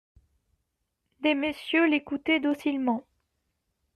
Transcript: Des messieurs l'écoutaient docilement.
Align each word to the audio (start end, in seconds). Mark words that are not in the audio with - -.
Des 1.19 1.35
messieurs 1.35 1.85
l'écoutaient 1.85 2.39
docilement. 2.39 3.05